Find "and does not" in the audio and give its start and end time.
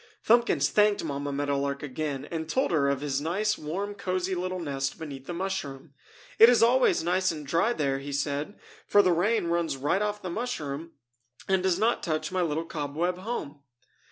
11.47-12.01